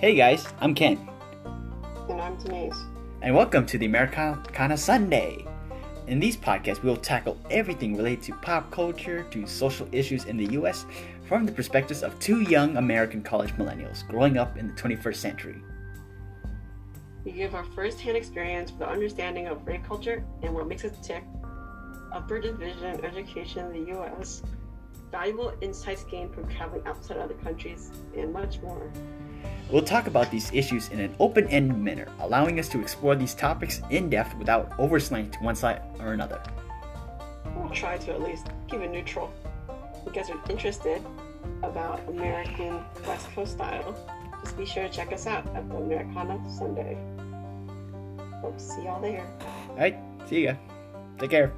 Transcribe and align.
Hey 0.00 0.14
guys, 0.14 0.46
I'm 0.60 0.74
Ken, 0.74 1.08
And 2.08 2.20
I'm 2.20 2.36
Denise. 2.36 2.84
and 3.22 3.34
welcome 3.34 3.64
to 3.66 3.78
the 3.78 3.86
Americana 3.86 4.74
Sundai. 4.74 5.46
In 6.06 6.20
these 6.20 6.36
podcasts, 6.36 6.82
we 6.82 6.88
will 6.90 6.96
tackle 6.96 7.38
everything 7.50 7.96
related 7.96 8.22
to 8.24 8.32
pop 8.34 8.70
culture 8.70 9.24
to 9.30 9.46
social 9.46 9.88
issues 9.92 10.26
in 10.26 10.36
the 10.36 10.52
US 10.58 10.84
from 11.26 11.46
the 11.46 11.52
perspectives 11.52 12.02
of 12.02 12.18
two 12.20 12.42
young 12.42 12.76
American 12.76 13.22
college 13.22 13.52
millennials 13.52 14.06
growing 14.06 14.36
up 14.38 14.56
in 14.56 14.68
the 14.68 14.74
21st 14.74 15.16
century. 15.16 15.56
We 17.24 17.32
give 17.32 17.54
our 17.54 17.64
first 17.64 18.00
hand 18.00 18.16
experience 18.16 18.70
with 18.70 18.80
the 18.80 18.88
understanding 18.88 19.46
of 19.48 19.66
rape 19.66 19.84
culture 19.84 20.24
and 20.42 20.54
what 20.54 20.68
makes 20.68 20.84
it 20.84 20.94
tick, 21.02 21.24
upper 22.12 22.38
division 22.38 23.04
education 23.04 23.74
in 23.74 23.84
the 23.86 23.98
US, 23.98 24.42
valuable 25.10 25.52
insights 25.60 26.04
gained 26.04 26.34
from 26.34 26.48
traveling 26.48 26.86
outside 26.86 27.16
other 27.16 27.34
countries, 27.34 27.90
and 28.16 28.32
much 28.32 28.60
more. 28.60 28.92
We'll 29.70 29.82
talk 29.82 30.06
about 30.06 30.30
these 30.30 30.52
issues 30.52 30.88
in 30.90 31.00
an 31.00 31.14
open 31.18 31.48
ended 31.48 31.78
manner, 31.78 32.08
allowing 32.20 32.60
us 32.60 32.68
to 32.68 32.80
explore 32.80 33.16
these 33.16 33.34
topics 33.34 33.82
in 33.90 34.08
depth 34.08 34.36
without 34.36 34.70
overslanting 34.78 35.32
to 35.32 35.38
one 35.40 35.56
side 35.56 35.82
or 35.98 36.12
another. 36.12 36.40
We'll 37.56 37.70
try 37.70 37.98
to 37.98 38.12
at 38.12 38.22
least 38.22 38.46
keep 38.68 38.80
it 38.80 38.90
neutral. 38.90 39.32
If 39.68 40.06
you 40.06 40.12
guys 40.12 40.30
are 40.30 40.40
interested 40.48 41.02
about 41.62 42.00
American 42.08 42.80
West 43.06 43.28
Coast 43.34 43.52
style, 43.52 43.96
just 44.42 44.56
be 44.56 44.66
sure 44.66 44.84
to 44.84 44.88
check 44.88 45.12
us 45.12 45.26
out 45.26 45.44
at 45.56 45.68
the 45.68 45.76
Americana 45.76 46.38
Sundai. 46.48 46.96
Hope 48.40 48.56
to 48.56 48.62
see 48.62 48.84
y'all 48.84 49.00
there. 49.00 49.26
Alright, 49.70 49.98
see 50.28 50.44
ya. 50.44 50.54
Take 51.18 51.30
care. 51.30 51.52